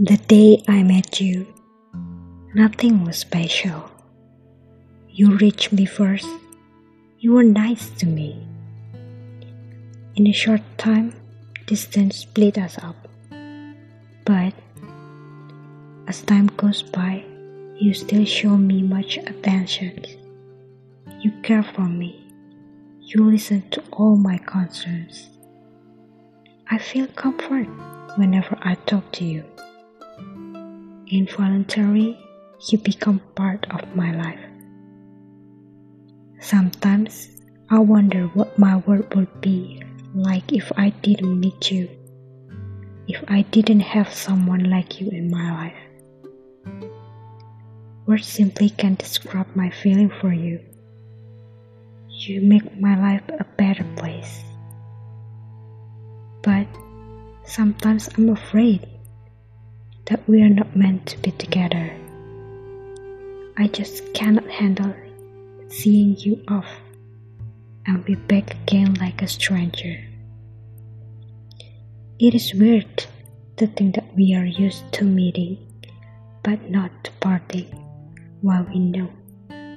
The 0.00 0.16
day 0.16 0.64
I 0.68 0.82
met 0.82 1.20
you, 1.20 1.46
nothing 2.54 3.04
was 3.04 3.18
special. 3.18 3.90
You 5.10 5.36
reached 5.36 5.70
me 5.70 5.84
first. 5.84 6.26
You 7.18 7.34
were 7.34 7.44
nice 7.44 7.90
to 8.00 8.06
me. 8.06 8.42
In 10.16 10.26
a 10.26 10.32
short 10.32 10.62
time, 10.78 11.12
distance 11.66 12.16
split 12.16 12.56
us 12.56 12.78
up. 12.78 12.96
But 14.24 14.54
as 16.08 16.22
time 16.22 16.46
goes 16.56 16.80
by, 16.80 17.22
you 17.76 17.92
still 17.92 18.24
show 18.24 18.56
me 18.56 18.82
much 18.82 19.18
attention. 19.18 20.06
You 21.20 21.32
care 21.42 21.62
for 21.62 21.84
me. 21.84 22.32
You 23.02 23.30
listen 23.30 23.68
to 23.72 23.82
all 23.92 24.16
my 24.16 24.38
concerns. 24.38 25.28
I 26.70 26.78
feel 26.78 27.06
comfort 27.08 27.68
whenever 28.16 28.56
I 28.62 28.76
talk 28.86 29.12
to 29.12 29.24
you. 29.26 29.44
Involuntarily, 31.08 32.18
you 32.68 32.78
become 32.78 33.20
part 33.34 33.66
of 33.70 33.96
my 33.96 34.14
life. 34.14 34.40
Sometimes 36.40 37.28
I 37.70 37.78
wonder 37.78 38.26
what 38.34 38.58
my 38.58 38.76
world 38.76 39.14
would 39.14 39.40
be 39.40 39.82
like 40.14 40.52
if 40.52 40.70
I 40.76 40.90
didn't 40.90 41.40
meet 41.40 41.70
you, 41.70 41.88
if 43.08 43.22
I 43.28 43.42
didn't 43.42 43.80
have 43.80 44.12
someone 44.12 44.70
like 44.70 45.00
you 45.00 45.08
in 45.10 45.30
my 45.30 45.52
life. 45.52 45.82
Words 48.06 48.26
simply 48.26 48.70
can't 48.70 48.98
describe 48.98 49.46
my 49.54 49.70
feeling 49.70 50.10
for 50.20 50.32
you. 50.32 50.60
You 52.08 52.42
make 52.42 52.80
my 52.80 52.98
life 53.00 53.22
a 53.28 53.44
better 53.56 53.86
place. 53.96 54.42
But 56.42 56.66
sometimes 57.44 58.08
I'm 58.16 58.28
afraid 58.30 58.88
that 60.06 60.26
we 60.28 60.42
are 60.42 60.48
not 60.48 60.74
meant 60.76 61.06
to 61.06 61.18
be 61.18 61.30
together. 61.32 61.92
I 63.58 63.68
just 63.68 64.12
cannot 64.14 64.48
handle 64.48 64.94
seeing 65.68 66.16
you 66.16 66.42
off 66.48 66.68
and 67.86 68.04
be 68.04 68.14
back 68.14 68.54
again 68.54 68.94
like 68.94 69.22
a 69.22 69.28
stranger. 69.28 69.98
It 72.18 72.34
is 72.34 72.54
weird 72.54 73.06
to 73.56 73.66
think 73.66 73.94
that 73.96 74.14
we 74.14 74.34
are 74.34 74.44
used 74.44 74.92
to 74.92 75.04
meeting 75.04 75.58
but 76.42 76.70
not 76.70 76.90
to 77.04 77.10
parting 77.20 77.66
while 78.40 78.64
we 78.64 78.78
know 78.78 79.08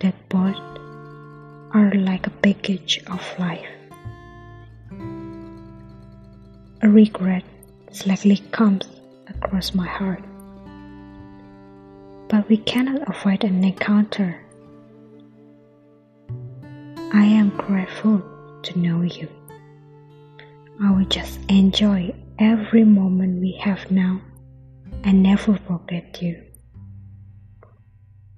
that 0.00 0.14
both 0.28 0.56
are 1.72 1.92
like 1.94 2.26
a 2.26 2.30
package 2.42 3.02
of 3.10 3.22
life. 3.38 3.66
A 6.82 6.88
regret 6.88 7.44
slightly 7.92 8.38
comes 8.50 8.86
across 9.42 9.74
my 9.74 9.86
heart. 9.86 10.22
But 12.28 12.48
we 12.48 12.58
cannot 12.58 13.08
avoid 13.08 13.44
an 13.44 13.64
encounter. 13.64 14.38
I 17.12 17.24
am 17.24 17.50
grateful 17.56 18.22
to 18.62 18.78
know 18.78 19.02
you. 19.02 19.28
I 20.82 20.90
will 20.92 21.06
just 21.06 21.38
enjoy 21.48 22.14
every 22.38 22.84
moment 22.84 23.40
we 23.40 23.52
have 23.60 23.90
now 23.90 24.20
and 25.04 25.22
never 25.22 25.56
forget 25.56 26.20
you. 26.22 26.42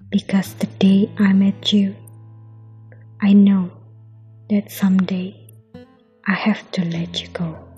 Because 0.09 0.53
the 0.55 0.67
day 0.67 1.09
I 1.19 1.33
met 1.33 1.73
you, 1.73 1.95
I 3.21 3.33
know 3.33 3.71
that 4.49 4.71
someday 4.71 5.35
I 6.27 6.33
have 6.33 6.69
to 6.71 6.85
let 6.85 7.21
you 7.21 7.27
go. 7.29 7.70